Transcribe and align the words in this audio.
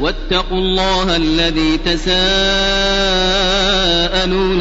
واتقوا 0.00 0.58
الله 0.58 1.16
الذي 1.16 1.78
تساءلون 1.84 2.12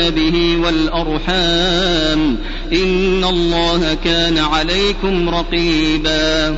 به 0.10 0.58
والأرحام 0.64 2.38
إن 2.74 3.24
الله 3.24 3.98
كان 4.04 4.38
عليكم 4.38 5.30
رقيبا 5.30 6.58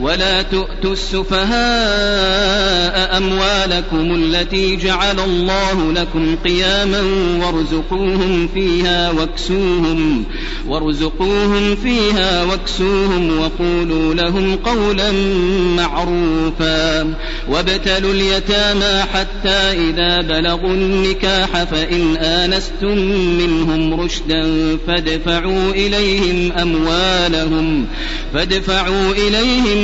ولا 0.00 0.42
تؤتوا 0.42 0.92
السفهاء 0.92 1.54
أموالكم 3.16 4.14
التي 4.14 4.76
جعل 4.76 5.20
الله 5.20 5.92
لكم 5.92 6.36
قياما 6.44 7.02
وارزقوهم 7.40 8.48
فيها 8.54 9.10
واكسوهم 9.10 10.24
وارزقوهم 10.68 11.76
فيها 11.76 12.44
واكسوهم 12.44 13.38
وقولوا 13.38 14.14
لهم 14.14 14.56
قولا 14.56 15.12
معروفا. 15.76 17.14
وابتلوا 17.48 18.12
اليتامى 18.12 19.02
حتى 19.14 19.88
إذا 19.88 20.20
بلغوا 20.20 20.74
النكاح 20.74 21.64
فإن 21.64 22.16
آنستم 22.16 22.98
منهم 23.38 24.00
رشدا 24.00 24.76
فادفعوا 24.86 25.70
إليهم 25.70 26.52
أموالهم 26.52 27.86
فادفعوا 28.34 29.12
إليهم 29.12 29.83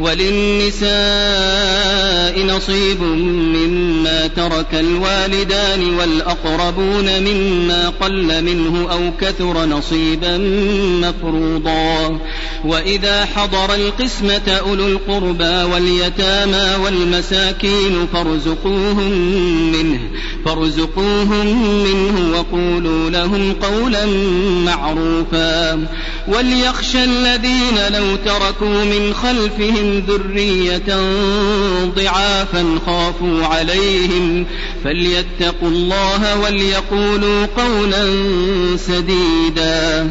وللنساء 0.00 0.96
نصيب 2.46 3.02
مما 3.02 4.26
ترك 4.26 4.74
الوالدان 4.74 5.94
والأقربون 5.94 7.20
مما 7.20 7.88
قل 8.00 8.44
منه 8.44 8.92
أو 8.92 9.12
كثر 9.20 9.66
نصيبا 9.66 10.38
مفروضا. 11.02 12.18
وإذا 12.64 13.24
حضر 13.24 13.74
القسمة 13.74 14.48
أولو 14.48 14.86
القربى 14.86 15.72
واليتامى 15.72 16.84
والمساكين 16.84 18.06
فارزقوهم 18.12 19.12
منه 19.72 20.00
فارزقوهم 20.44 21.46
منه 21.84 22.38
وقولوا 22.38 23.10
لهم 23.10 23.52
قولا 23.52 24.06
معروفا. 24.64 25.86
وليخشى 26.28 27.04
الذين 27.04 27.78
لو 27.92 28.16
تركوا 28.16 28.84
من 28.84 29.14
خلفهم 29.14 29.85
ذرية 30.08 30.96
ضعافا 31.84 32.64
خافوا 32.86 33.46
عليهم 33.46 34.46
فليتقوا 34.84 35.68
الله 35.68 36.40
وليقولوا 36.40 37.46
قولا 37.46 38.06
سديدا 38.76 40.10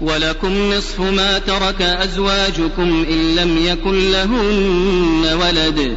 ولكم 0.00 0.72
نصف 0.72 1.00
ما 1.00 1.38
ترك 1.38 1.82
أزواجكم 1.82 3.06
إن 3.10 3.34
لم 3.36 3.66
يكن 3.66 4.10
لهن 4.10 5.38
ولد. 5.42 5.96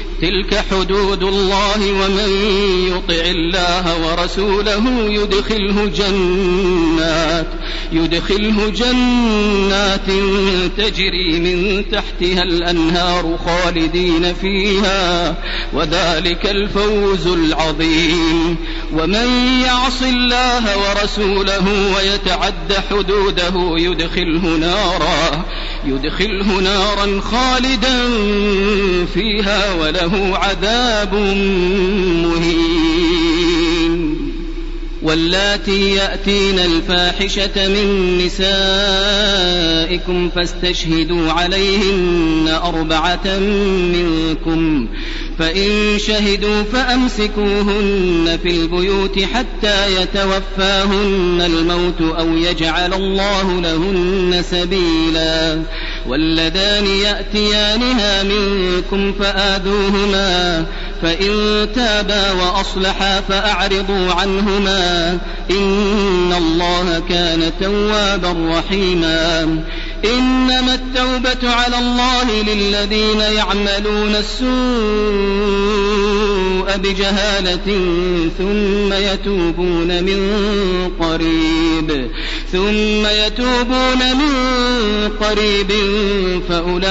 تلك 0.21 0.63
حدود 0.71 1.23
الله 1.23 1.91
ومن 1.91 2.29
يطع 2.87 3.23
الله 3.25 4.07
ورسوله 4.07 4.83
يدخله 5.09 5.85
جنات 5.85 7.47
يدخله 7.91 8.69
جنات 8.69 10.07
تجري 10.77 11.39
من 11.39 11.85
تحتها 11.91 12.43
الأنهار 12.43 13.37
خالدين 13.45 14.33
فيها 14.33 15.35
وذلك 15.73 16.45
الفوز 16.45 17.27
العظيم. 17.27 18.55
ومن 18.93 19.27
يعص 19.65 20.01
الله 20.01 20.77
ورسوله 20.77 21.93
ويتعد 21.95 22.73
حدوده 22.89 23.53
يدخله 23.77 24.57
نارا 24.59 25.45
يدخله 25.85 26.59
نارا 26.59 27.21
خالدا 27.21 28.09
فيها 29.13 29.73
وله 29.73 30.37
عذاب 30.37 31.13
مهين. 32.23 33.00
واللاتي 35.01 35.95
يأتين 35.95 36.59
الفاحشة 36.59 37.67
من 37.67 38.17
نسائكم 38.25 40.29
فاستشهدوا 40.29 41.31
عليهن 41.31 42.59
أربعة 42.63 43.39
منكم 43.93 44.87
فإن 45.39 45.99
شهدوا 45.99 46.63
فأمسكوهن 46.63 48.39
في 48.43 48.51
البيوت 48.51 49.19
حتى 49.19 50.01
يتوفاهن 50.01 51.41
الموت 51.45 52.01
أو 52.19 52.37
يجعل 52.37 52.93
الله 52.93 53.61
لهن 53.61 54.43
سبيلا 54.51 55.61
واللذان 56.07 56.85
يأتيانها 56.85 58.23
منكم 58.23 59.13
فآذوهما 59.13 60.65
فإن 61.01 61.67
تابا 61.75 62.31
وأصلحا 62.31 63.21
فأعرضوا 63.21 64.13
عنهما 64.13 65.19
إن 65.51 66.33
الله 66.37 67.03
كان 67.09 67.51
توابا 67.61 68.57
رحيما. 68.57 69.63
إنما 70.05 70.73
التوبة 70.73 71.49
على 71.49 71.79
الله 71.79 72.41
للذين 72.41 73.19
يعملون 73.19 74.15
السوء 74.15 74.51
بجهالة 76.77 77.65
ثم 78.37 78.93
يتوبون 78.93 80.03
من 80.03 80.21
قريب 80.99 82.09
ثم 82.51 83.05
يتوبون 83.05 84.15
من 84.17 84.31
قريب 85.21 85.71
فأولئك 86.49 86.89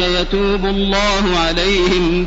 يتوب 0.00 0.66
الله 0.66 1.36
عليهم. 1.36 2.26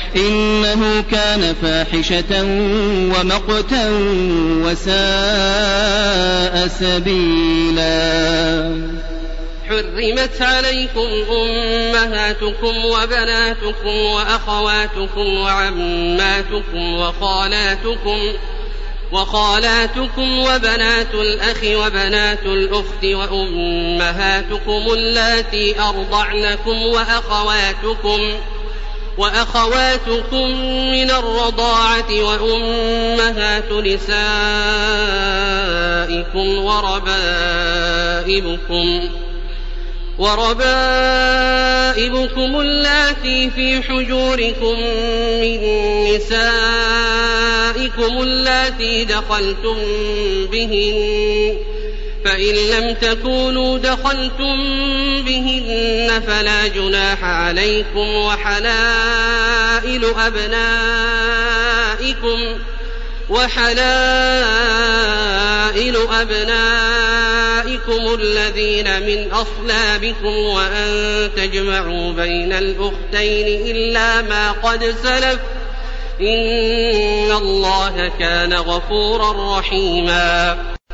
إنه 0.15 1.03
كان 1.11 1.55
فاحشة 1.61 2.43
ومقتا 3.15 3.89
وساء 4.65 6.67
سبيلا. 6.67 7.91
حرمت 9.69 10.41
عليكم 10.41 11.07
أمهاتكم 11.31 12.85
وبناتكم 12.85 13.87
وأخواتكم 13.87 15.37
وعماتكم 15.37 16.93
وخالاتكم 16.93 18.19
وخالاتكم 19.11 20.39
وبنات 20.39 21.13
الأخ 21.13 21.57
وبنات 21.63 22.45
الأخت 22.45 23.03
وأمهاتكم 23.03 24.93
اللاتي 24.93 25.79
أرضعنكم 25.79 26.81
وأخواتكم 26.81 28.19
وأخواتكم 29.21 30.47
من 30.91 31.11
الرضاعة 31.11 32.23
وأمهات 32.23 33.71
نسائكم 33.71 34.17
وربائبكم 36.65 38.09
وربائبكم 40.19 40.61
اللاتي 42.59 43.49
في 43.49 43.81
حجوركم 43.81 44.79
من 45.41 45.59
نسائكم 46.15 47.01
اللاتي 48.21 49.05
دخلتم 49.05 49.77
بهن 50.51 51.57
فإن 52.25 52.55
لم 52.55 52.93
تكونوا 52.93 53.77
دخلتم 53.77 54.57
بهن 55.25 56.21
فلا 56.27 56.67
جناح 56.67 57.23
عليكم 57.23 58.07
وحلائل 58.15 60.05
أبنائكم 60.19 61.61
وحلائل 63.29 63.81
أبنائكم 66.11 67.21
الذين 68.13 69.01
من 69.01 69.31
أصلابكم 69.31 70.33
وأن 70.35 71.29
تجمعوا 71.35 72.11
بين 72.11 72.53
الأختين 72.53 73.75
إلا 73.75 74.21
ما 74.21 74.51
قد 74.51 74.95
سلف 75.03 75.39
إن 76.21 77.31
الله 77.31 78.11
كان 78.19 78.53
غفورا 78.53 79.59
رحيما 79.59 80.57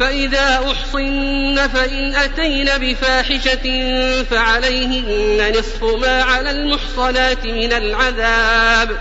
فإذا 0.00 0.60
أحصن 0.70 1.68
فإن 1.68 2.14
أتين 2.14 2.68
بفاحشة 2.78 3.64
فعليهن 4.22 5.52
نصف 5.58 5.84
ما 5.84 6.22
على 6.22 6.50
المحصنات 6.50 7.46
من 7.46 7.72
العذاب. 7.72 8.98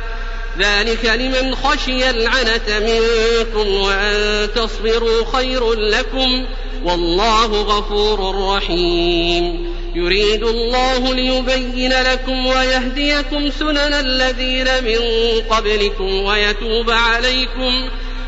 ذلك 0.59 1.05
لمن 1.05 1.55
خشي 1.55 2.09
العنة 2.09 2.79
منكم 2.79 3.69
وأن 3.69 4.47
تصبروا 4.55 5.25
خير 5.33 5.73
لكم 5.73 6.45
والله 6.83 7.45
غفور 7.45 8.35
رحيم. 8.55 9.75
يريد 9.95 10.43
الله 10.43 11.13
ليبين 11.13 11.93
لكم 11.93 12.45
ويهديكم 12.45 13.49
سنن 13.49 13.93
الذين 13.93 14.83
من 14.83 14.99
قبلكم 15.49 16.23
ويتوب 16.23 16.89
عليكم 16.89 17.89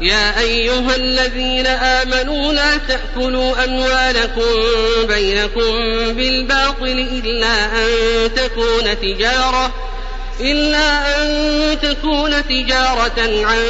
يا 0.00 0.40
أيها 0.40 0.96
الذين 0.96 1.66
آمنوا 1.66 2.52
لا 2.52 2.76
تأكلوا 2.76 3.64
أموالكم 3.64 4.42
بينكم 5.08 5.72
بالباطل 6.14 7.08
إلا 7.24 7.64
أن 7.64 7.88
تكون 8.34 9.00
تجارة 9.00 9.72
إلا 10.40 11.22
أن 11.22 11.80
تكون 11.80 12.46
تجارة 12.48 13.44
عن 13.44 13.62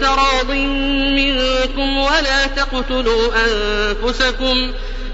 تراض 0.00 0.50
منكم 1.16 1.96
ولا 1.96 2.46
تقتلوا 2.56 3.30
أنفسكم 3.46 4.72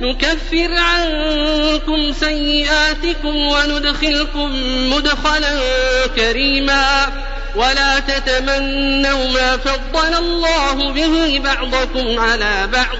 نكفر 0.00 0.70
عنكم 0.76 2.12
سيئاتكم 2.12 3.36
وندخلكم 3.36 4.50
مدخلا 4.90 5.58
كريما 6.16 7.06
ولا 7.56 8.00
تتمنوا 8.00 9.30
ما 9.30 9.56
فضل 9.56 10.14
الله 10.14 10.92
به 10.92 11.40
بعضكم 11.44 12.18
على 12.18 12.68
بعض 12.72 12.96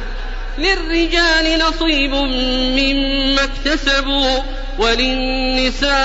للرجال 0.59 1.59
نصيب 1.59 2.14
مما 2.14 3.45
اكتسبوا 3.45 4.43
وللنساء 4.78 5.99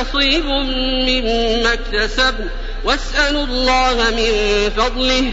نصيب 0.00 0.46
مما 1.08 1.72
اكتسبن 1.72 2.48
واسألوا 2.84 3.44
الله 3.44 3.94
من 4.10 4.30
فضله 4.76 5.32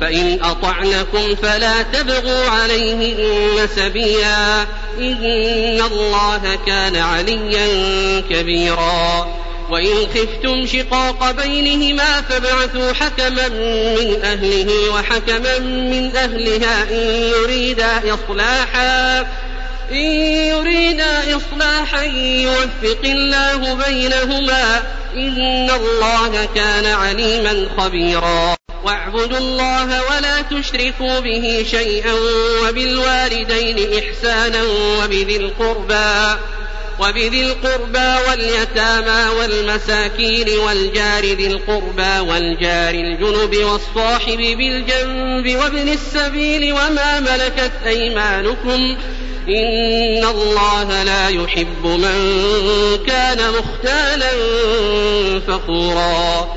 فإن 0.00 0.38
أطعنكم 0.42 1.34
فلا 1.42 1.82
تبغوا 1.82 2.48
عليهن 2.50 3.68
سبيلا. 3.76 4.62
إن 4.98 5.82
الله 5.92 6.58
كان 6.66 6.96
عليا 6.96 7.66
كبيرا. 8.30 9.28
وإن 9.70 9.94
خفتم 10.14 10.66
شقاق 10.66 11.30
بينهما 11.30 12.20
فابعثوا 12.20 12.92
حكما 12.92 13.48
من 13.48 14.22
أهله 14.24 14.90
وحكما 14.94 15.58
من 15.58 16.16
أهلها 16.16 16.82
إن 16.82 17.22
يريدا 17.22 18.14
إصلاحا. 18.14 19.20
إن 19.92 20.10
يريدا 20.46 21.36
إصلاحا 21.36 22.02
يوفق 22.02 23.00
الله 23.04 23.74
بينهما. 23.74 24.82
إن 25.14 25.70
الله 25.70 26.48
كان 26.54 26.86
عليما 26.86 27.68
خبيرا. 27.78 28.55
واعبدوا 28.86 29.38
الله 29.38 29.84
ولا 29.84 30.42
تشركوا 30.42 31.20
به 31.20 31.66
شيئا 31.70 32.12
وبالوالدين 32.62 33.78
إحسانا 33.98 34.62
وبذي 35.02 35.36
القربى 35.36 36.40
وبذي 37.00 37.42
القربى 37.42 38.14
واليتامى 38.28 39.38
والمساكين 39.38 40.58
والجار 40.58 41.24
ذي 41.24 41.46
القربى 41.46 42.18
والجار 42.30 42.94
الجنب 42.94 43.56
والصاحب 43.56 44.36
بالجنب 44.36 45.56
وابن 45.56 45.88
السبيل 45.88 46.72
وما 46.72 47.20
ملكت 47.20 47.72
أيمانكم 47.86 48.96
إن 49.48 50.24
الله 50.24 51.02
لا 51.02 51.28
يحب 51.28 51.86
من 51.86 52.18
كان 53.06 53.52
مختالا 53.52 54.30
فخورا. 55.46 56.56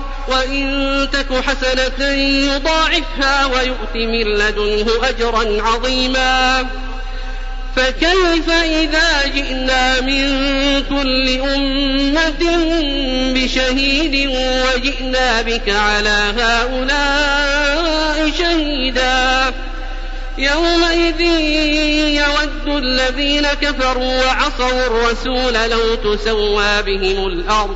وإن 0.27 1.07
تك 1.13 1.33
حسنة 1.33 2.07
يضاعفها 2.55 3.45
ويؤت 3.45 3.95
من 3.95 4.23
لدنه 4.23 4.87
أجرا 5.03 5.61
عظيما. 5.61 6.65
فكيف 7.75 8.49
إذا 8.49 9.27
جئنا 9.35 10.01
من 10.01 10.23
كل 10.89 11.39
أمة 11.41 12.43
بشهيد 13.33 14.29
وجئنا 14.29 15.41
بك 15.41 15.69
على 15.69 16.33
هؤلاء 16.37 18.31
شهيدا؟ 18.39 19.53
يومئذ 20.37 21.21
يود 22.21 22.67
الذين 22.67 23.47
كفروا 23.47 24.25
وعصوا 24.25 24.87
الرسول 24.87 25.53
لو 25.53 25.95
تسوى 25.95 26.81
بهم 26.81 27.27
الأرض 27.27 27.75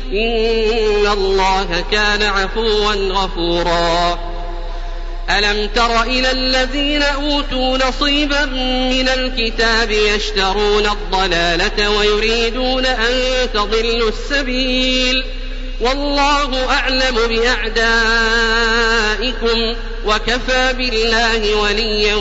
إن 0.11 1.07
الله 1.13 1.83
كان 1.91 2.23
عفوا 2.23 2.93
غفورا. 2.93 4.19
ألم 5.29 5.69
تر 5.75 6.01
إلى 6.01 6.31
الذين 6.31 7.03
أوتوا 7.03 7.77
نصيبا 7.77 8.45
من 8.91 9.09
الكتاب 9.09 9.91
يشترون 9.91 10.85
الضلالة 10.85 11.89
ويريدون 11.89 12.85
أن 12.85 13.13
تضلوا 13.53 14.09
السبيل؟ 14.09 15.25
والله 15.81 16.71
أعلم 16.71 17.15
بأعدائكم 17.29 17.97
وكفى 20.05 20.73
بالله 20.73 21.55
وليا 21.55 22.15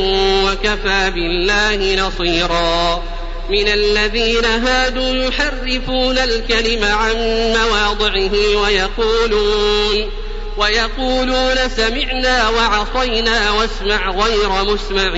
وكفى 0.44 1.10
بالله 1.10 2.06
نصيرا. 2.06 3.02
من 3.50 3.68
الذين 3.68 4.44
هادوا 4.44 5.14
يحرفون 5.14 6.18
الكلم 6.18 6.84
عن 6.84 7.14
مواضعه 7.56 8.56
ويقولون 8.62 10.10
ويقولون 10.56 11.56
سمعنا 11.76 12.48
وعصينا 12.48 13.50
واسمع 13.50 14.10
غير 14.10 14.64
مسمع 14.64 15.12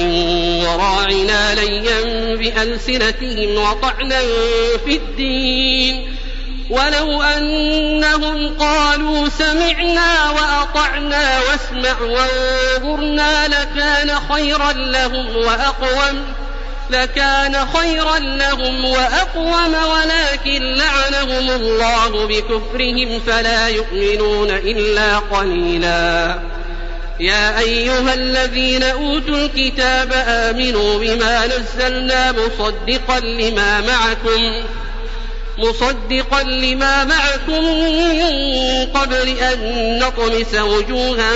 وراعنا 0.64 1.54
ليا 1.54 2.00
بألسنتهم 2.36 3.58
وطعنا 3.58 4.20
في 4.84 4.96
الدين 4.96 6.16
ولو 6.70 7.22
أنهم 7.22 8.56
قالوا 8.58 9.28
سمعنا 9.28 10.30
وأطعنا 10.30 11.40
واسمع 11.40 12.00
وانظرنا 12.00 13.48
لكان 13.48 14.10
خيرا 14.32 14.72
لهم 14.72 15.36
وأقوم 15.36 16.24
لكان 16.92 17.66
خيرا 17.66 18.18
لهم 18.18 18.84
وأقوم 18.84 19.74
ولكن 19.74 20.62
لعنهم 20.62 21.50
الله 21.50 22.26
بكفرهم 22.26 23.20
فلا 23.26 23.68
يؤمنون 23.68 24.50
إلا 24.50 25.18
قليلا. 25.18 26.38
يا 27.20 27.58
أيها 27.58 28.14
الذين 28.14 28.82
أوتوا 28.82 29.36
الكتاب 29.36 30.12
آمنوا 30.12 30.98
بما 30.98 31.46
نزلنا 31.46 32.32
مصدقا 32.32 33.20
لما 33.20 33.80
معكم 33.80 34.62
مصدقا 35.58 36.42
لما 36.42 37.04
معكم 37.04 37.64
من 37.64 38.22
قبل 38.94 39.28
أن 39.28 39.98
نطمس 39.98 40.54
وجوها 40.54 41.30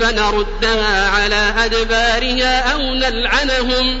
فنردها 0.00 1.08
على 1.08 1.54
أدبارها 1.64 2.72
أو 2.72 2.78
نلعنهم. 2.78 4.00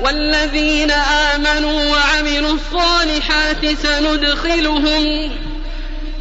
والذين 0.00 0.90
آمنوا 0.90 1.82
وعملوا 1.90 2.54
الصالحات 2.54 3.76
سندخلهم 3.82 5.30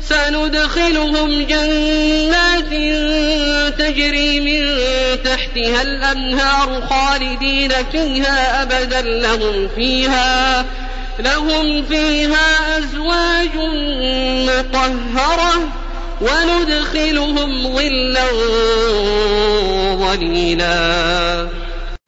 سندخلهم 0.10 1.46
جنات 1.46 2.70
تجري 3.80 4.40
من 4.40 4.68
تحتها 5.24 5.82
الأنهار 5.82 6.82
خالدين 6.90 7.72
فيها 7.92 8.64
أبدا 8.64 9.02
لهم 9.02 9.70
فيها 9.76 10.66
لهم 11.20 11.86
فيها 11.86 12.78
أزواج 12.78 13.56
مطهرة 14.48 15.70
وندخلهم 16.22 17.76
ظلا 17.76 18.28
ظليلا. 19.96 21.67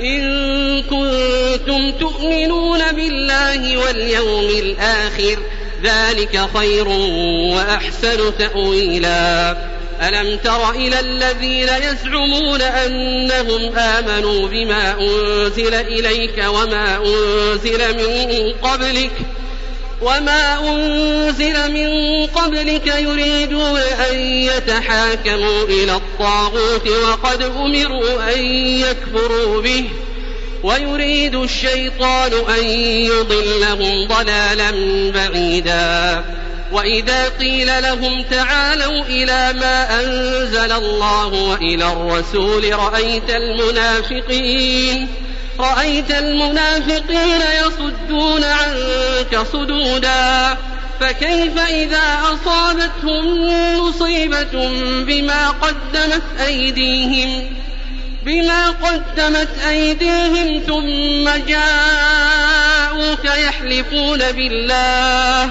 إن 0.00 0.82
كنتم 0.82 1.92
تؤمنون 2.00 2.92
بالله 2.92 3.76
واليوم 3.76 4.48
الآخر 4.48 5.38
ذلك 5.82 6.48
خير 6.54 6.88
وأحسن 7.54 8.38
تأويلا. 8.38 9.56
ألم 10.02 10.36
تر 10.36 10.70
إلى 10.70 11.00
الذين 11.00 11.68
يزعمون 11.68 12.62
أنهم 12.62 13.78
آمنوا 13.78 14.48
بما 14.48 15.00
أنزل 15.00 15.74
إليك 15.74 16.44
وما 16.48 16.96
أنزل 16.96 17.96
من 17.96 18.52
قبلك 18.62 19.12
وما 20.02 20.70
أنزل 20.70 21.72
من 21.72 22.26
قبلك 22.26 22.86
يريدون 22.86 23.80
أن 24.10 24.18
يتحاكموا 24.18 25.64
إلى 25.64 25.96
الطاغوت 25.96 26.88
وقد 26.88 27.42
أمروا 27.42 28.34
أن 28.34 28.44
يكفروا 28.56 29.62
به 29.62 29.84
ويريد 30.62 31.34
الشيطان 31.34 32.32
أن 32.58 32.64
يضلهم 32.80 34.08
ضلالا 34.08 34.70
بعيدا 35.10 36.24
وإذا 36.72 37.28
قيل 37.28 37.82
لهم 37.82 38.22
تعالوا 38.30 39.02
إلى 39.04 39.52
ما 39.60 40.00
أنزل 40.00 40.72
الله 40.72 41.26
وإلى 41.26 41.92
الرسول 41.92 42.72
رأيت 42.72 43.30
المنافقين 43.30 45.08
رأيت 45.58 46.10
المنافقين 46.10 47.40
يصدون 47.66 48.44
عنك 48.44 49.46
صدودا 49.52 50.56
فكيف 51.00 51.58
إذا 51.58 52.18
أصابتهم 52.22 53.48
مصيبة 53.78 54.68
بما 55.02 55.48
قدمت 55.50 56.22
أيديهم؟ 56.46 57.56
بما 58.24 58.70
قدمت 58.70 59.58
أيديهم 59.68 60.62
ثم 60.66 61.44
جاءوك 61.46 63.24
يحلفون 63.24 64.18
بالله. 64.18 65.50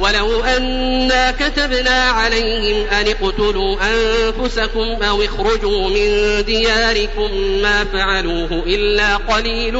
ولو 0.00 0.44
أنا 0.44 1.30
كتبنا 1.30 2.00
عليهم 2.10 2.86
أن 2.86 3.06
اقتلوا 3.08 3.76
أنفسكم 3.82 5.02
أو 5.02 5.22
اخرجوا 5.22 5.88
من 5.88 6.44
دياركم 6.44 7.34
ما 7.62 7.84
فعلوه 7.84 8.62
إلا 8.66 9.16
قليل 9.16 9.74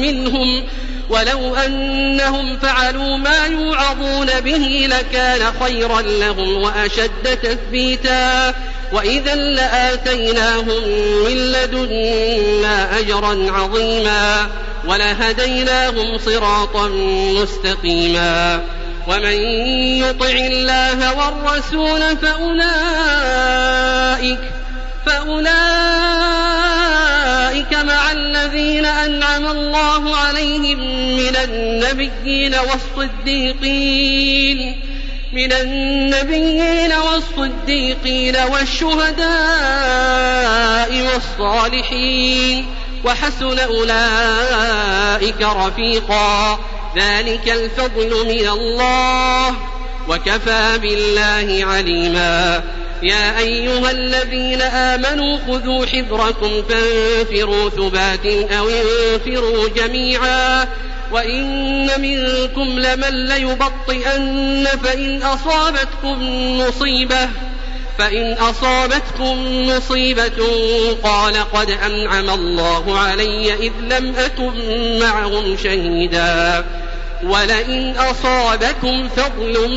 منهم 0.00 0.64
ولو 1.10 1.54
أنهم 1.54 2.58
فعلوا 2.58 3.16
ما 3.16 3.46
يوعظون 3.46 4.40
به 4.40 4.88
لكان 4.90 5.40
خيرا 5.60 6.00
لهم 6.00 6.62
وأشد 6.62 7.38
تثبيتا 7.42 8.54
وإذا 8.92 9.34
لآتيناهم 9.34 10.88
من 11.24 11.36
لدنا 11.36 12.98
أجرا 12.98 13.52
عظيما 13.52 14.46
ولهديناهم 14.86 16.18
صراطا 16.18 16.88
مستقيما 17.34 18.60
ومن 19.10 19.38
يطع 20.04 20.30
الله 20.30 21.14
والرسول 21.14 22.16
فأولئك 22.16 23.60
فأولئك 25.06 25.50
مع 27.74 28.12
الذين 28.12 28.84
أنعم 28.84 29.46
الله 29.46 30.16
عليهم 30.16 30.78
من 31.16 31.36
النبيين 31.36 32.54
والصديقين 32.54 34.80
من 35.32 35.52
النبيين 35.52 36.92
والصديقين 36.92 38.36
والشهداء 38.36 39.30
والصالحين 41.02 42.66
وحسن 43.04 43.58
أولئك 43.58 45.42
رفيقا. 45.42 46.58
ذلك 46.96 47.48
الفضل 47.48 48.26
من 48.26 48.48
الله. 48.48 49.56
وكفى 50.08 50.78
بالله 50.78 51.66
عليما. 51.66 52.62
يا 53.02 53.38
أيها 53.38 53.90
الذين 53.90 54.62
آمنوا 54.62 55.38
خذوا 55.48 55.86
حذركم 55.86 56.62
فانفروا 56.68 57.68
ثبات 57.70 58.26
أو 58.52 58.68
انفروا 58.68 59.68
جميعا. 59.68 60.66
وإن 61.12 61.86
منكم 62.00 62.78
لمن 62.78 63.26
ليبطئن 63.26 64.68
فإن 64.84 65.22
أصابتكم 65.22 66.18
مصيبة. 66.58 67.28
فإن 67.98 68.32
أصابتكم 68.32 69.66
مصيبة 69.68 70.46
قال 71.02 71.50
قد 71.52 71.70
أنعم 71.70 72.30
الله 72.30 72.98
علي 72.98 73.54
إذ 73.54 73.72
لم 73.80 74.14
أكن 74.16 74.98
معهم 75.00 75.56
شهيدا. 75.56 76.64
ولئن 77.22 77.94
أصابكم 77.96 79.08
فضل 79.08 79.68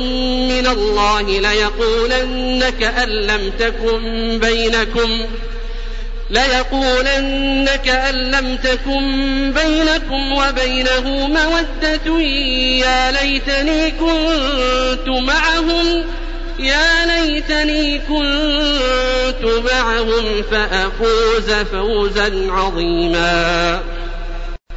من 0.49 0.67
الله 0.67 1.21
ليقولن 1.21 2.69
كأن 2.79 3.09
لم 3.09 3.51
تكن 3.59 4.39
بينكم 4.39 5.25
ليقولن 6.29 7.69
كأن 7.85 8.15
لم 8.15 8.57
تكن 8.57 9.53
بينكم 9.53 10.33
وبينه 10.33 11.27
مودة 11.27 12.21
يا 12.21 13.11
ليتني 13.11 13.91
كنت 13.91 15.07
معهم 15.07 16.03
يا 16.59 17.05
ليتني 17.05 17.99
كنت 17.99 19.63
معهم 19.71 20.43
فأفوز 20.51 21.51
فوزا 21.71 22.47
عظيما. 22.51 23.81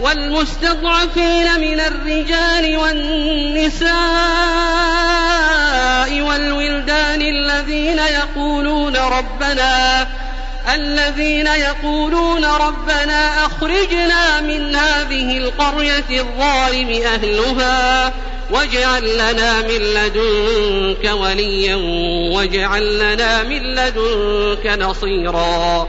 والمستضعفين 0.00 1.60
من 1.60 1.80
الرجال 1.80 2.76
والنساء 2.76 3.90
والولدان 6.20 7.22
الذين 7.22 7.98
يقولون 7.98 8.96
ربنا 8.96 10.06
الذين 10.74 11.46
يقولون 11.46 12.44
ربنا 12.44 13.46
أخرجنا 13.46 14.40
من 14.40 14.76
هذه 14.76 15.38
القرية 15.38 16.20
الظالم 16.20 17.02
أهلها 17.02 18.12
واجعل 18.50 19.14
لنا 19.14 19.60
من 19.62 19.78
لدنك 19.78 21.12
وليا 21.12 21.74
واجعل 22.34 22.98
لنا 22.98 23.42
من 23.42 23.62
لدنك 23.62 24.66
نصيرا. 24.66 25.88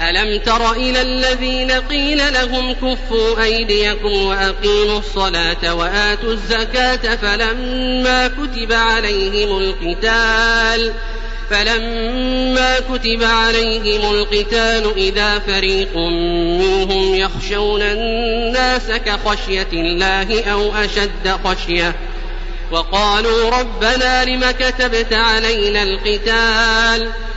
ألم 0.00 0.38
تر 0.38 0.72
إلى 0.72 1.02
الذين 1.02 1.70
قيل 1.70 2.32
لهم 2.32 2.72
كفوا 2.72 3.42
أيديكم 3.42 4.12
وأقيموا 4.12 4.98
الصلاة 4.98 5.74
وآتوا 5.74 6.32
الزكاة 6.32 7.16
فلما 7.16 8.28
كتب 8.28 8.72
عليهم 8.72 9.58
القتال 9.58 10.92
فلما 11.50 12.78
كتب 12.78 13.22
عليهم 13.22 14.14
القتال 14.14 14.92
إذا 14.96 15.38
فريق 15.38 15.96
منهم 15.96 17.14
يخشون 17.14 17.82
الناس 17.82 18.90
كخشية 19.06 19.68
الله 19.72 20.44
أو 20.52 20.72
أشد 20.74 21.38
خشية 21.44 21.94
وقالوا 22.70 23.50
ربنا 23.50 24.24
لم 24.24 24.50
كتبت 24.50 25.12
علينا 25.12 25.82
القتال 25.82 27.10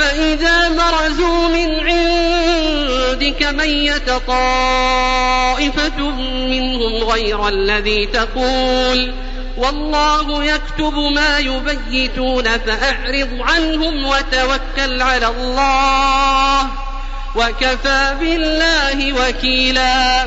فإذا 0.00 0.68
برزوا 0.68 1.48
من 1.48 1.80
عندك 1.80 3.42
ميت 3.42 4.10
طائفة 4.10 6.00
منهم 6.46 7.04
غير 7.04 7.48
الذي 7.48 8.06
تقول 8.06 9.14
والله 9.56 10.44
يكتب 10.44 10.94
ما 10.94 11.38
يبيتون 11.38 12.44
فأعرض 12.44 13.28
عنهم 13.40 14.06
وتوكل 14.06 15.02
على 15.02 15.26
الله 15.26 16.68
وكفى 17.36 18.14
بالله 18.20 19.12
وكيلا 19.12 20.26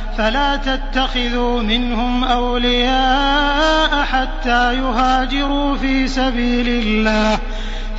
فلا 0.17 0.55
تتخذوا 0.55 1.61
منهم 1.61 2.23
أولياء 2.23 4.03
حتى 4.03 4.73
يهاجروا 4.73 5.77
في 5.77 6.07
سبيل 6.07 6.67
الله. 6.67 7.39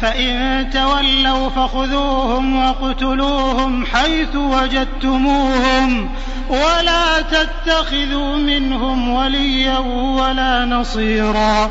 فإن 0.01 0.71
تولوا 0.71 1.49
فخذوهم 1.49 2.57
واقتلوهم 2.57 3.87
حيث 3.87 4.37
وجدتموهم. 4.37 6.11
ولا 6.49 7.21
تتخذوا 7.21 8.37
منهم 8.37 9.09
وليا 9.11 9.79
ولا 10.19 10.65
نصيرا. 10.65 11.71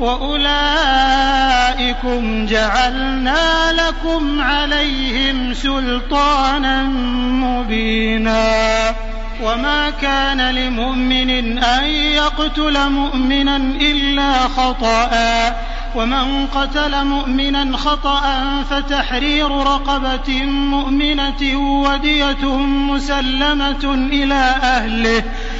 وأولئكم 0.00 1.66
جعلنا 2.46 3.72
لكم 3.72 4.40
عليهم 4.40 5.54
سلطانا 5.54 6.82
مبينا 7.42 8.94
وما 9.42 9.90
كان 9.90 10.50
لمؤمن 10.50 11.58
أن 11.58 11.84
يقتل 11.84 12.90
مؤمنا 12.90 13.56
إلا 13.56 14.32
خطأ 14.32 15.10
ومن 15.96 16.46
قتل 16.46 17.04
مؤمنا 17.04 17.76
خطأ 17.76 18.22
فتحرير 18.70 19.50
رقبة 19.50 20.44
مؤمنة 20.46 21.58
ودية 21.82 22.46
مسلمة 22.66 24.08
إلى 24.12 24.54
أهله 24.62 25.22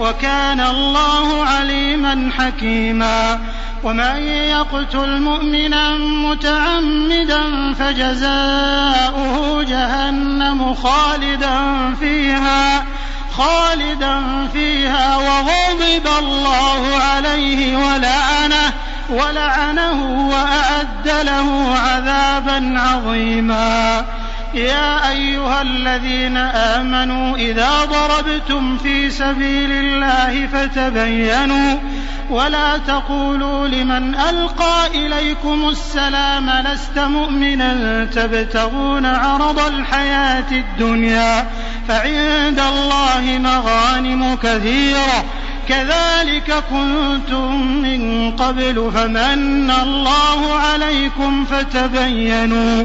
وكان 0.00 0.60
الله 0.60 1.44
عليما 1.44 2.30
حكيما. 2.38 3.40
ومن 3.84 4.16
يقتل 4.28 5.20
مؤمنا 5.20 5.98
متعمدا 5.98 7.74
فجزاؤه 7.74 9.62
جهنم 9.62 10.74
خالدا 10.74 11.58
فيها 12.00 12.84
خالدا 13.36 14.46
فيها 14.52 15.16
وغضب 15.16 16.06
الله 16.18 16.96
عليه 16.96 17.76
ولعنه 17.76 18.72
ولعنه 19.10 20.28
وأعد 20.30 21.26
له 21.26 21.78
عذابا 21.78 22.80
عظيما. 22.80 24.04
يا 24.56 25.10
أيها 25.10 25.62
الذين 25.62 26.36
آمنوا 26.36 27.36
إذا 27.36 27.70
ضربتم 27.84 28.78
في 28.78 29.10
سبيل 29.10 29.72
الله 29.72 30.46
فتبينوا 30.46 31.78
ولا 32.30 32.78
تقولوا 32.78 33.68
لمن 33.68 34.14
ألقى 34.14 34.86
إليكم 34.94 35.68
السلام 35.68 36.50
لست 36.50 36.98
مؤمنا 36.98 38.04
تبتغون 38.04 39.06
عرض 39.06 39.58
الحياة 39.58 40.50
الدنيا 40.52 41.46
فعند 41.88 42.60
الله 42.60 43.38
مغانم 43.38 44.36
كثيرة 44.42 45.24
كذلك 45.68 46.64
كنتم 46.70 47.62
من 47.82 48.30
قبل 48.30 48.90
فمن 48.94 49.70
الله 49.70 50.54
عليكم 50.54 51.44
فتبينوا 51.44 52.84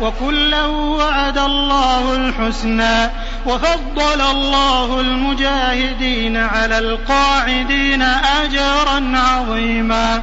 وكلا 0.00 0.66
وعد 0.66 1.38
الله 1.38 2.16
الحسنى 2.16 3.10
وفضل 3.46 4.20
الله 4.20 5.00
المجاهدين 5.00 6.36
على 6.36 6.78
القاعدين 6.78 8.02
أجرا 8.02 9.12
عظيما 9.18 10.22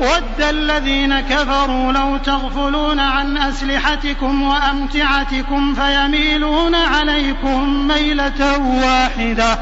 ود 0.00 0.42
الذين 0.42 1.20
كفروا 1.20 1.92
لو 1.92 2.16
تغفلون 2.16 3.00
عن 3.00 3.36
أسلحتكم 3.36 4.42
وأمتعتكم 4.42 5.74
فيميلون 5.74 6.74
عليكم 6.74 7.88
ميلة 7.88 8.58
واحدة 8.58 9.58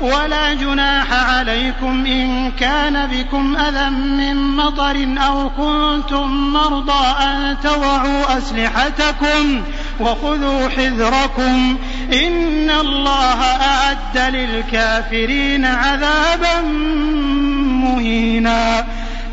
ولا 0.00 0.54
جناح 0.54 1.12
عليكم 1.12 2.06
إن 2.06 2.50
كان 2.50 3.06
بكم 3.06 3.56
أذى 3.56 3.90
من 3.90 4.36
مطر 4.56 5.06
أو 5.26 5.50
كنتم 5.50 6.52
مرضى 6.52 7.06
أن 7.20 7.56
توعوا 7.62 8.38
أسلحتكم 8.38 9.62
وخذوا 10.00 10.68
حذركم 10.68 11.78
إن 12.12 12.70
الله 12.70 13.42
أعد 13.42 14.34
للكافرين 14.34 15.64
عذابا 15.64 16.60
مهينا 17.60 18.86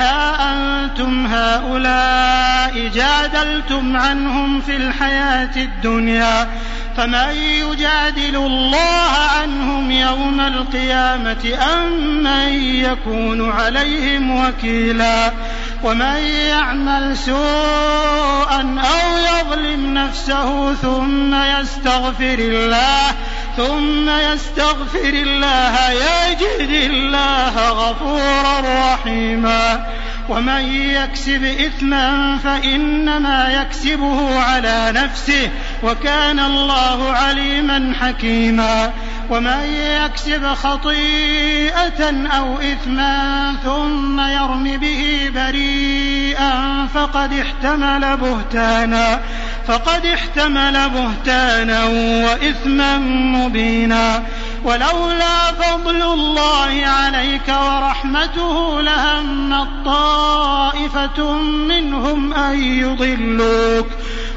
ها 0.00 0.52
أنتم 0.52 1.26
هؤلاء 1.26 2.88
جادلتم 2.94 3.96
عنهم 3.96 4.60
في 4.60 4.76
الحياة 4.76 5.56
الدنيا 5.56 6.48
فمن 6.96 7.34
يجادل 7.36 8.36
الله 8.36 9.10
عنهم 9.40 9.90
يوم 9.90 10.40
القيامة 10.40 11.58
أم 11.74 12.22
من 12.22 12.48
يكون 12.62 13.50
عليهم 13.50 14.44
وكيلا 14.44 15.32
ومن 15.82 16.16
يعمل 16.48 17.16
سوءا 17.16 18.80
أو 18.80 19.18
يظلم 19.18 19.94
نفسه 19.94 20.74
ثم 20.74 21.34
يستغفر 21.34 22.38
الله 22.38 23.14
ثم 23.56 24.08
يستغفر 24.08 25.12
الله 25.12 25.90
يجد 25.90 26.90
الله 26.90 27.70
غفورا 27.70 28.60
رحيما. 28.94 29.86
ومن 30.28 30.90
يكسب 30.90 31.44
إثما 31.44 32.38
فإنما 32.44 33.62
يكسبه 33.62 34.40
على 34.40 34.92
نفسه. 34.94 35.50
وكان 35.82 36.40
الله 36.40 37.12
عليما 37.12 37.94
حكيما 38.00 38.92
ومن 39.30 39.64
يكسب 39.72 40.46
خطيئة 40.46 42.26
أو 42.26 42.58
إثما 42.58 43.54
ثم 43.64 44.20
يرم 44.20 44.76
به 44.76 45.30
بريئا 45.34 46.86
فقد 46.94 47.32
احتمل 47.32 48.16
بهتانا 48.16 49.20
فقد 49.66 50.06
احتمل 50.06 50.90
بهتانا 50.90 51.84
وإثما 52.24 52.98
مبينا. 52.98 54.22
ولولا 54.64 55.52
فضل 55.52 56.02
الله 56.02 56.86
عليك 56.86 57.48
ورحمته 57.48 58.80
لهم 58.80 59.66
طائفة 59.84 61.32
منهم 61.42 62.34
أن 62.34 62.62
يضلوك 62.62 63.86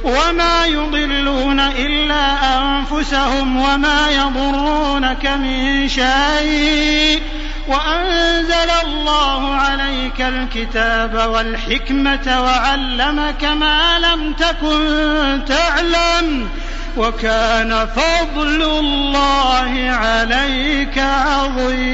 وما 0.03 0.65
يضلون 0.65 1.32
إلا 1.59 2.25
أنفسهم 2.57 3.61
وما 3.61 4.09
يضرونك 4.09 5.27
من 5.27 5.89
شيء. 5.89 7.21
وأنزل 7.67 8.69
الله 8.85 9.55
عليك 9.55 10.21
الكتاب 10.21 11.29
والحكمة 11.29 12.41
وعلمك 12.41 13.43
ما 13.43 13.99
لم 13.99 14.33
تكن 14.33 15.39
تعلم. 15.47 16.49
وكان 16.97 17.87
فضل 17.95 18.61
الله 18.79 19.89
عليك 19.89 20.97
عظيما. 20.97 21.93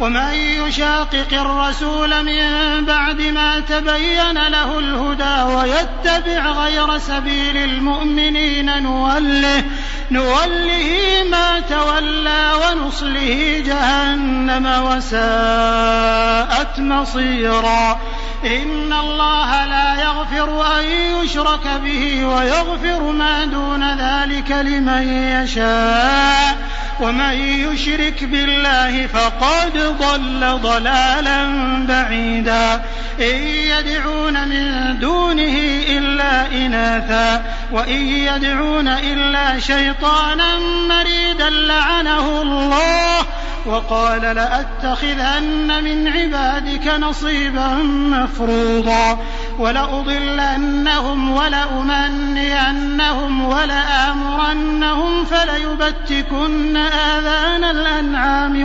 ومن 0.00 0.34
يشاقق 0.34 1.32
الرسول 1.32 2.24
من 2.24 2.84
بعد 2.84 3.20
ما 3.20 3.60
تبين 3.60 4.48
له 4.48 4.78
الهدى 4.78 5.42
ويتبع 5.54 6.46
غير 6.50 6.98
سبيل 6.98 7.56
المؤمنين 7.56 8.82
نوله 8.82 9.64
نوله 10.10 10.90
ما 11.30 11.60
تولى 11.60 12.52
ونصله 12.62 13.62
جهنم 13.66 14.66
وساءت 14.86 16.78
مصيرا. 16.78 18.00
إن 18.44 18.92
الله 18.92 19.64
لا 19.64 20.02
يغفر 20.02 20.78
أن 20.80 20.84
يشرك 20.84 21.66
به 21.84 22.24
ويغفر 22.24 23.12
ما 23.12 23.44
دون 23.44 23.98
ذلك 23.98 24.50
لمن 24.50 25.02
يشاء 25.42 26.58
ومن 27.00 27.32
يشرك 27.32 28.24
بالله 28.24 29.06
فقد 29.06 29.87
ضل 29.92 30.58
ضلالا 30.62 31.46
بعيدا. 31.88 32.74
إن 33.20 33.36
يدعون 33.44 34.48
من 34.48 34.98
دونه 34.98 35.58
إلا 35.88 36.52
إناثا 36.52 37.44
وإن 37.72 38.06
يدعون 38.06 38.88
إلا 38.88 39.60
شيطانا 39.60 40.58
مريدا 40.88 41.50
لعنه 41.50 42.42
الله. 42.42 43.26
وقال 43.66 44.22
لأتخذن 44.22 45.84
من 45.84 46.08
عبادك 46.08 46.86
نصيبا 46.86 47.68
مفروضا. 47.84 49.18
ولأضلنهم 49.58 51.30
ولأمنينهم 51.30 53.44
ولآمرنهم 53.44 55.24
فليبتكن 55.24 56.76
آذان 56.76 57.64
الأنعام 57.64 58.64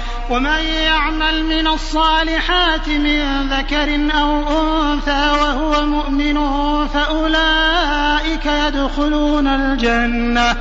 ومن 0.29 0.63
يعمل 0.63 1.45
من 1.45 1.67
الصالحات 1.67 2.87
من 2.87 3.49
ذكر 3.49 3.99
أو 4.19 4.61
أنثى 4.61 5.31
وهو 5.31 5.85
مؤمن 5.85 6.37
فأولئك 6.87 8.45
يدخلون 8.45 9.47
الجنة 9.47 10.55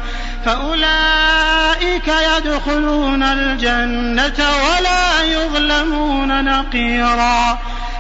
فأولئك 0.45 2.09
يدخلون 2.37 3.23
الجنة 3.23 4.39
ولا 4.39 5.23
يظلمون 5.23 6.45
نقيرا. 6.45 7.59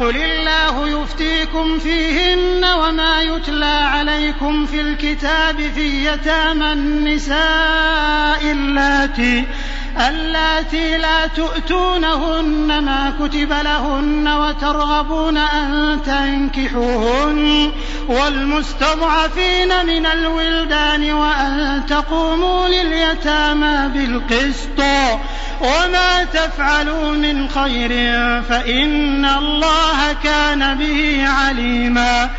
قل 0.00 0.16
الله 0.16 0.88
يفتيكم 0.88 1.78
فيهن 1.78 2.64
وما 2.64 3.22
يتلى 3.22 3.64
عليكم 3.64 4.66
في 4.66 4.80
الكتاب 4.80 5.60
في 5.74 6.06
يتامى 6.06 6.72
النساء 6.72 8.40
اللاتي 8.42 9.44
اللاتي 10.08 10.98
لا 10.98 11.26
تؤتونهن 11.26 12.78
ما 12.78 13.12
كتب 13.20 13.52
لهن 13.52 14.28
وترغبون 14.28 15.36
أن 15.36 15.98
تنكحوهن 16.06 17.72
والمستضعفين 18.08 19.86
من 19.86 20.06
الولدان 20.06 21.12
وأن 21.12 21.82
تقوموا 21.88 22.68
لليتامى 22.68 23.88
بالقسط 23.88 24.80
وما 25.60 26.24
تفعلوا 26.24 27.12
من 27.12 27.48
خير 27.48 27.88
فإن 28.42 29.24
الله 29.24 29.85
كان 30.12 30.78
به 30.78 31.28
عليما. 31.28 32.30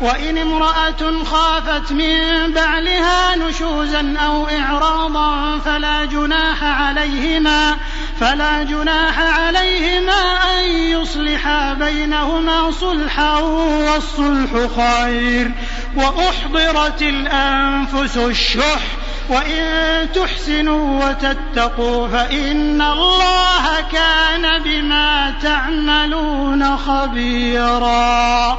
وإن 0.00 0.38
امرأة 0.38 1.24
خافت 1.24 1.92
من 1.92 2.52
بعلها 2.52 3.36
نشوزا 3.36 4.14
أو 4.26 4.48
إعراضا 4.48 5.58
فلا 5.58 6.04
جناح 6.04 6.64
عليهما 6.64 7.76
فلا 8.20 8.62
جناح 8.62 9.18
عليهما 9.18 10.36
أن 10.42 10.70
يصلحا 10.70 11.74
بينهما 11.74 12.70
صلحا 12.70 13.38
والصلح 13.38 14.50
خير. 14.76 15.52
وأحضرت 15.96 17.02
الأنفس 17.02 18.16
الشح 18.16 19.03
وإن 19.30 20.12
تحسنوا 20.12 21.08
وتتقوا 21.08 22.08
فإن 22.08 22.82
الله 22.82 23.80
كان 23.92 24.62
بما 24.62 25.34
تعملون 25.42 26.76
خبيرا 26.76 28.58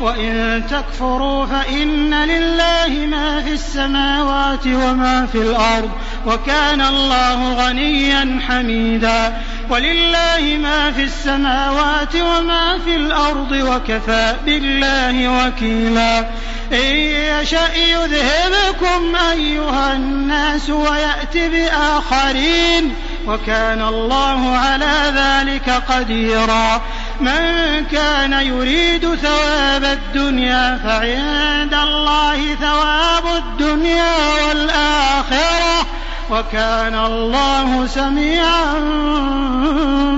وإن 0.00 0.62
تكفروا 0.70 1.46
فإن 1.46 2.14
لله 2.14 3.06
ما 3.06 3.42
في 3.42 3.52
السماوات 3.52 4.66
وما 4.66 5.26
في 5.32 5.38
الأرض 5.38 5.90
وكان 6.26 6.80
الله 6.80 7.54
غنيا 7.54 8.40
حميدا 8.48 9.36
ولله 9.70 10.58
ما 10.62 10.92
في 10.92 11.04
السماوات 11.04 12.14
وما 12.16 12.78
في 12.84 12.96
الأرض 12.96 13.52
وكفى 13.52 14.34
بالله 14.44 15.46
وكيلا 15.46 16.18
إن 16.72 16.96
يشأ 16.96 17.74
يذهبكم 17.74 19.16
أيها 19.32 19.92
الناس 19.92 20.70
ويأت 20.70 21.36
بآخرين 21.36 22.94
وكان 23.26 23.82
الله 23.82 24.56
على 24.56 25.12
ذلك 25.14 25.70
قديرا 25.70 26.82
من 27.20 27.84
كان 27.92 28.32
يريد 28.32 29.14
ثواب 29.14 29.84
الدنيا 29.84 30.80
فعند 30.84 31.74
الله 31.74 32.54
ثواب 32.54 33.26
الدنيا 33.36 34.14
والآخرة 34.46 35.86
وكان 36.30 36.94
الله 36.94 37.86
سميعا 37.86 38.74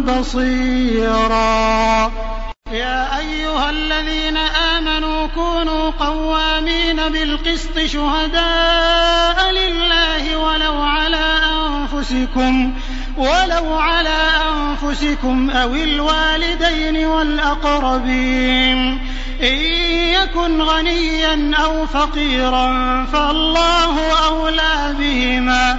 بصيرا. 0.00 1.42
يا 2.72 3.18
أيها 3.18 3.70
الذين 3.70 4.36
آمنوا 4.36 5.26
كونوا 5.26 5.90
قوامين 5.90 6.96
بالقسط 6.96 7.78
شهداء 7.78 9.50
لله 9.50 10.36
ولو 10.36 10.82
على 10.82 11.40
أنفسكم. 11.66 12.72
ولو 13.16 13.74
على 13.74 14.30
أنفسكم 14.52 15.50
أو 15.50 15.74
الوالدين 15.74 17.06
والأقربين. 17.06 18.98
إن 19.42 19.56
يكن 20.22 20.62
غنيا 20.62 21.56
أو 21.64 21.86
فقيرا 21.86 22.66
فالله 23.12 24.26
أولى 24.26 24.94
بهما. 24.98 25.78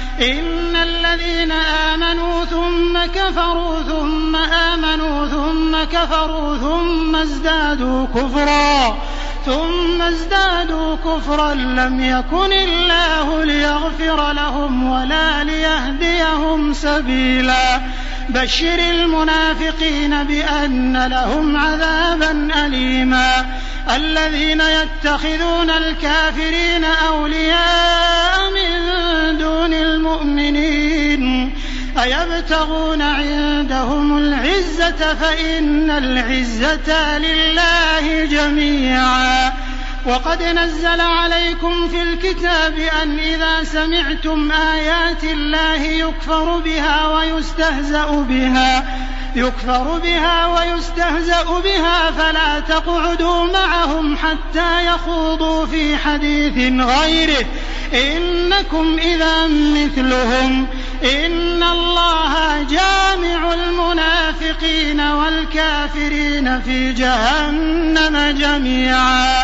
إن 0.21 0.75
الذين 0.75 1.51
آمنوا 1.51 2.45
ثم 2.45 2.99
كفروا 3.15 3.81
ثم 3.81 4.35
آمنوا 4.35 5.27
ثم 5.27 5.83
كفروا 5.83 6.57
ثم 6.57 7.15
ازدادوا 7.15 8.07
كفرا. 8.15 8.97
ثم 9.45 10.01
ازدادوا 10.01 10.95
كفرا 10.95 11.53
لم 11.53 11.99
يكن 11.99 12.53
الله 12.53 13.43
ليغفر 13.43 14.31
لهم 14.31 14.91
ولا 14.91 15.43
ليهديهم 15.43 16.73
سبيلا. 16.73 17.81
بشر 18.29 18.79
المنافقين 18.79 20.23
بأن 20.23 21.07
لهم 21.07 21.57
عذابا 21.57 22.47
أليما. 22.65 23.45
الذين 23.95 24.61
يتخذون 24.61 25.69
الكافرين 25.69 26.85
أولياء 26.85 28.10
أيبتغون 32.41 33.01
عندهم 33.01 34.17
العزة 34.17 35.13
فإن 35.13 35.91
العزة 35.91 37.17
لله 37.17 38.25
جميعا. 38.25 39.53
وقد 40.05 40.43
نزل 40.43 41.01
عليكم 41.01 41.87
في 41.87 42.01
الكتاب 42.01 42.79
أن 43.03 43.19
إذا 43.19 43.63
سمعتم 43.63 44.51
آيات 44.51 45.23
الله 45.23 45.81
يكفر 45.81 46.57
بها 46.57 47.07
ويستهزأ 47.07 48.25
بها 48.29 48.85
يكفر 49.35 49.99
بها 50.03 50.45
ويستهزأ 50.45 51.43
بها 51.63 52.11
فلا 52.11 52.59
تقعدوا 52.59 53.43
معهم 53.43 54.17
حتى 54.17 54.85
يخوضوا 54.85 55.65
في 55.65 55.97
حديث 55.97 56.57
غيره. 56.81 57.45
إنكم 57.93 58.99
إذا 58.99 59.47
مثلهم. 59.47 60.67
إن 61.03 61.63
الله 61.63 62.63
جامع 62.63 63.53
المنافقين 63.53 65.01
والكافرين 65.01 66.61
في 66.61 66.93
جهنم 66.93 68.37
جميعا. 68.39 69.43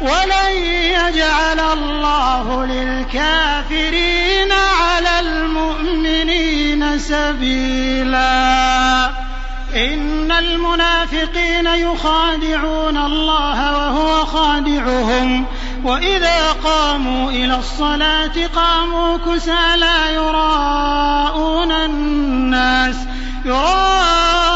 ولن 0.00 0.52
يجعل 0.72 1.60
الله 1.60 2.64
للكافرين 2.66 4.52
على 4.52 5.20
المؤمنين 5.20 6.98
سبيلا. 6.98 8.46
إن 9.74 10.32
المنافقين 10.32 11.66
يخادعون 11.66 12.96
الله 12.96 13.72
وهو 13.72 14.24
خادعهم. 14.24 15.46
وإذا 15.84 16.52
قاموا 16.64 17.30
إلى 17.30 17.56
الصلاة 17.56 18.46
قاموا 18.54 19.16
كسى 19.16 19.76
لا 19.76 20.10
يراءون 20.10 21.72
الناس. 21.72 22.96
يراءون 23.44 24.55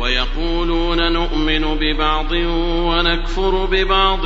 ويقولون 0.00 1.12
نؤمن 1.12 1.78
ببعض 1.80 2.32
ونكفر 2.62 3.64
ببعض 3.64 4.24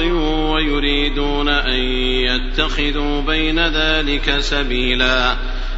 ويريدون 0.53 1.49
أن 1.49 1.81
يتخذوا 2.25 3.21
بين 3.21 3.59
ذلك 3.59 4.39
سبيلا. 4.39 5.37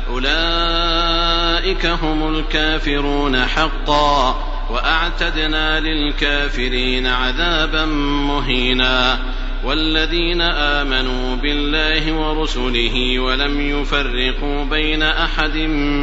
أولئك 0.09 1.86
هم 1.86 2.34
الكافرون 2.34 3.45
حقا 3.45 4.45
وأعتدنا 4.70 5.80
للكافرين 5.80 7.07
عذابا 7.07 7.84
مهينا. 8.26 9.18
والذين 9.64 10.40
آمنوا 10.40 11.36
بالله 11.36 12.12
ورسله 12.12 13.18
ولم 13.18 13.61
يفرقوا 13.61 14.64
بين 14.64 15.03
أحد 15.03 15.57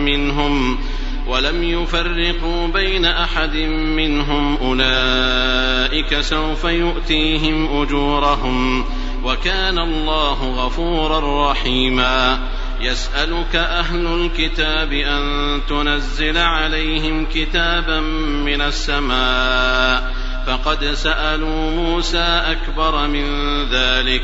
منهم 0.06 0.80
ولم 1.30 1.64
يفرقوا 1.64 2.68
بين 2.68 3.06
أحد 3.06 3.56
منهم 3.96 4.58
أولئك 4.58 6.22
سوف 6.22 6.64
يؤتيهم 6.64 7.82
أجورهم 7.82 8.86
وكان 9.24 9.80
الله 9.80 10.66
غفورا 10.66 11.52
رحيما. 11.52 12.40
يسألك 12.82 13.56
أهل 13.56 14.08
الكتاب 14.08 14.94
أن 14.94 15.60
تنزل 15.70 16.38
عليهم 16.38 17.26
كتابا 17.34 18.00
من 18.46 18.62
السماء. 18.62 20.14
فقد 20.48 20.86
سألوا 20.86 21.72
موسى 21.72 22.42
أكبر 22.46 23.08
من 23.08 23.26
ذلك. 23.72 24.24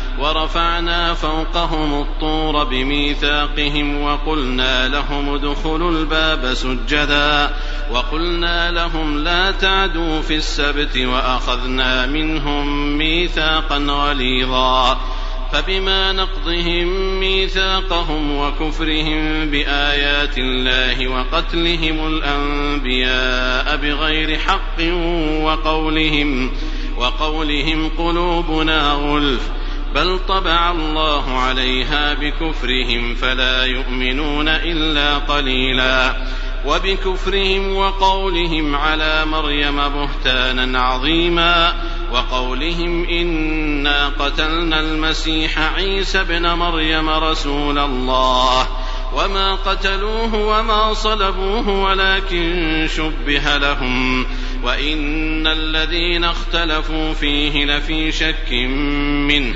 ورفعنا 0.21 1.13
فوقهم 1.13 2.01
الطور 2.01 2.63
بميثاقهم 2.63 4.01
وقلنا 4.01 4.87
لهم 4.87 5.33
ادخلوا 5.33 5.91
الباب 5.91 6.53
سجدا 6.53 7.49
وقلنا 7.91 8.71
لهم 8.71 9.17
لا 9.17 9.51
تعدوا 9.51 10.21
في 10.21 10.35
السبت 10.35 10.97
وأخذنا 10.97 12.05
منهم 12.05 12.97
ميثاقا 12.97 13.77
غليظا 13.77 14.97
فبما 15.51 16.11
نقضهم 16.11 17.19
ميثاقهم 17.19 18.37
وكفرهم 18.37 19.49
بآيات 19.49 20.37
الله 20.37 21.07
وقتلهم 21.07 22.07
الأنبياء 22.07 23.77
بغير 23.77 24.39
حق 24.39 24.81
وقولهم 25.41 26.51
وقولهم 26.97 27.89
قلوبنا 27.97 28.91
غلف 28.91 29.60
بل 29.95 30.19
طبع 30.27 30.71
الله 30.71 31.37
عليها 31.37 32.13
بكفرهم 32.13 33.15
فلا 33.15 33.65
يؤمنون 33.65 34.47
إلا 34.47 35.17
قليلا 35.17 36.15
وبكفرهم 36.65 37.75
وقولهم 37.75 38.75
على 38.75 39.25
مريم 39.25 39.75
بهتانا 39.75 40.81
عظيما 40.81 41.73
وقولهم 42.11 43.05
انا 43.05 44.07
قتلنا 44.19 44.79
المسيح 44.79 45.59
عيسى 45.75 46.21
ابن 46.21 46.47
مريم 46.53 47.09
رسول 47.09 47.77
الله 47.77 48.67
وما 49.13 49.55
قتلوه 49.55 50.35
وما 50.35 50.93
صلبوه 50.93 51.69
ولكن 51.69 52.87
شبه 52.95 53.57
لهم 53.57 54.25
وان 54.63 55.47
الذين 55.47 56.23
اختلفوا 56.23 57.13
فيه 57.13 57.65
لفي 57.65 58.11
شك 58.11 58.51
منه 59.27 59.55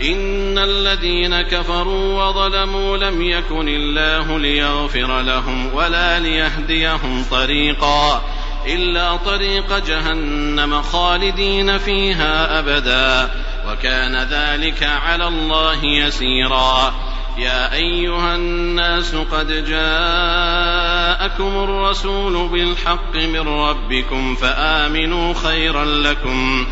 إن 0.00 0.58
الذين 0.58 1.42
كفروا 1.42 2.22
وظلموا 2.22 2.96
لم 2.96 3.22
يكن 3.22 3.68
الله 3.68 4.38
ليغفر 4.38 5.20
لهم 5.22 5.74
ولا 5.74 6.20
ليهديهم 6.20 7.24
طريقا 7.30 8.22
إلا 8.66 9.16
طريق 9.16 9.78
جهنم 9.78 10.82
خالدين 10.82 11.78
فيها 11.78 12.58
أبدا 12.58 13.30
وكان 13.68 14.16
ذلك 14.16 14.82
على 14.82 15.28
الله 15.28 15.84
يسيرا 15.84 16.94
يا 17.38 17.72
أيها 17.72 18.34
الناس 18.34 19.14
قد 19.14 19.64
جاءكم 19.66 21.64
الرسول 21.64 22.48
بالحق 22.48 23.14
من 23.16 23.48
ربكم 23.48 24.34
فآمنوا 24.34 25.34
خيرا 25.34 25.84
لكم 25.84 26.66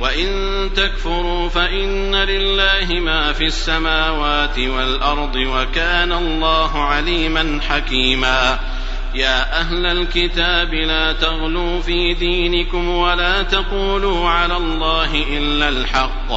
وان 0.00 0.70
تكفروا 0.76 1.48
فان 1.48 2.14
لله 2.14 3.00
ما 3.00 3.32
في 3.32 3.44
السماوات 3.44 4.58
والارض 4.58 5.36
وكان 5.36 6.12
الله 6.12 6.78
عليما 6.82 7.60
حكيما 7.68 8.58
يا 9.14 9.60
أهل 9.60 9.86
الكتاب 9.86 10.74
لا 10.74 11.12
تغلوا 11.12 11.80
في 11.80 12.14
دينكم 12.14 12.88
ولا 12.88 13.42
تقولوا 13.42 14.28
على 14.28 14.56
الله 14.56 15.24
الا 15.38 15.68
الحق 15.68 16.32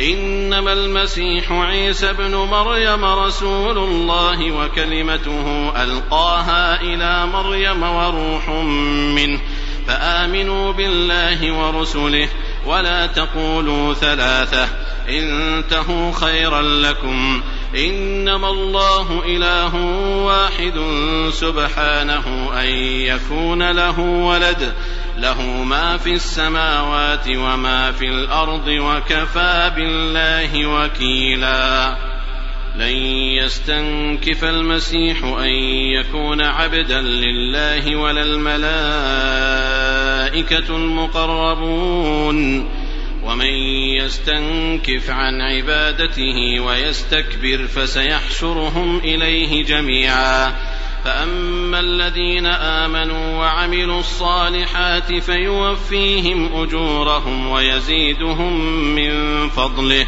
انما 0.00 0.72
المسيح 0.72 1.52
عيسى 1.52 2.10
ابن 2.10 2.34
مريم 2.34 3.04
رسول 3.04 3.78
الله 3.78 4.52
وكلمته 4.52 5.72
القاها 5.82 6.80
إلى 6.80 7.26
مريم 7.26 7.82
وروح 7.82 8.48
منه 9.14 9.40
فامنوا 9.86 10.72
بالله 10.72 11.52
ورسله 11.52 12.28
ولا 12.66 13.06
تقولوا 13.06 13.94
ثلاثة. 13.94 14.68
انتهوا 15.08 16.12
خيرا 16.12 16.62
لكم. 16.62 17.42
إنما 17.76 18.50
الله 18.50 19.22
إله 19.26 19.74
واحد 20.24 20.80
سبحانه 21.32 22.50
أن 22.60 22.68
يكون 22.84 23.70
له 23.70 24.00
ولد. 24.00 24.72
له 25.18 25.42
ما 25.42 25.96
في 25.96 26.12
السماوات 26.12 27.28
وما 27.28 27.92
في 27.92 28.06
الأرض 28.06 28.68
وكفى 28.68 29.72
بالله 29.76 30.66
وكيلا. 30.66 31.96
لن 32.76 32.96
يستنكف 33.42 34.44
المسيح 34.44 35.24
أن 35.24 35.50
يكون 36.00 36.42
عبدا 36.42 37.00
لله 37.00 37.96
ولا 37.96 38.22
الملائكة 40.30 40.76
المقربون 40.76 42.68
ومن 43.24 43.54
يستنكف 43.96 45.10
عن 45.10 45.40
عبادته 45.40 46.60
ويستكبر 46.60 47.66
فسيحشرهم 47.66 48.98
إليه 48.98 49.64
جميعا. 49.64 50.52
فأما 51.04 51.80
الذين 51.80 52.46
آمنوا 52.46 53.38
وعملوا 53.38 54.00
الصالحات 54.00 55.12
فيوفيهم 55.12 56.62
أجورهم 56.62 57.50
ويزيدهم 57.50 58.60
من 58.94 59.48
فضله. 59.48 60.06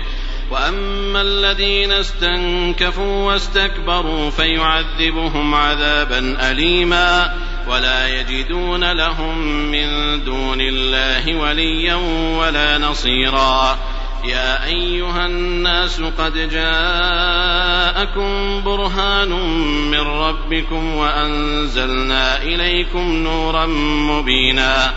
وأما 0.51 1.21
الذين 1.21 1.93
استنكفوا 1.93 3.33
واستكبروا 3.33 4.31
فيعذبهم 4.31 5.55
عذابا 5.55 6.51
أليما. 6.51 7.35
ولا 7.69 8.21
يجدون 8.21 8.93
لهم 8.93 9.39
من 9.71 9.89
دون 10.25 10.61
الله 10.61 11.37
وليا 11.37 11.95
ولا 12.39 12.79
نصيرا. 12.79 13.79
يا 14.25 14.65
أيها 14.65 15.27
الناس 15.27 16.01
قد 16.01 16.49
جاءكم 16.51 18.31
برهان 18.65 19.31
من 19.91 20.01
ربكم 20.01 20.95
وأنزلنا 20.95 22.43
إليكم 22.43 23.13
نورا 23.13 23.67
مبينا. 24.11 24.95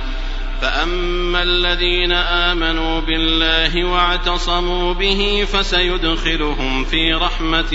فأما 0.61 1.43
الذين 1.43 2.11
آمنوا 2.11 3.01
بالله 3.01 3.85
واعتصموا 3.85 4.93
به 4.93 5.47
فسيدخلهم 5.53 6.85
في 6.85 7.13
رحمة 7.13 7.73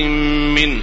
منه. 0.55 0.83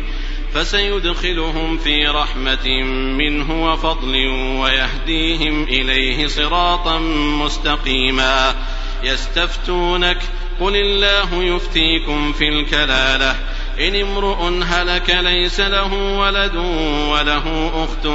فسيدخلهم 0.54 1.78
في 1.78 2.08
رحمة 2.08 2.84
منه 3.18 3.72
وفضل 3.72 4.28
ويهديهم 4.60 5.64
إليه 5.64 6.28
صراطا 6.28 7.00
مستقيما. 7.46 8.56
يستفتونك 9.04 10.18
قل 10.60 10.76
الله 10.76 11.44
يفتيكم 11.44 12.34
في 12.34 12.50
الكلالة. 12.50 13.36
إن 13.80 13.96
امرؤ 13.96 14.64
هلك 14.64 15.10
ليس 15.10 15.60
له 15.60 15.94
ولد 15.94 16.56
وله 17.10 17.72
أخت 17.84 18.08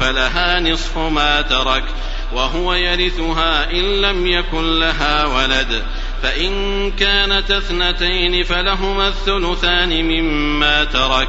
فلها 0.00 0.60
نصف 0.60 0.98
ما 0.98 1.40
ترك 1.42 1.84
وهو 2.32 2.74
يرثها 2.74 3.70
إن 3.70 4.00
لم 4.00 4.26
يكن 4.26 4.78
لها 4.78 5.26
ولد. 5.26 5.82
فإن 6.22 6.90
كانت 6.90 7.50
اثنتين 7.50 8.44
فلهما 8.44 9.08
الثلثان 9.08 10.04
مما 10.04 10.84
ترك. 10.84 11.28